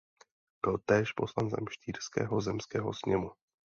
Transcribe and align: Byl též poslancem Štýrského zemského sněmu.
Byl 0.65 0.77
též 0.85 1.11
poslancem 1.13 1.65
Štýrského 1.69 2.41
zemského 2.41 2.93
sněmu. 2.93 3.31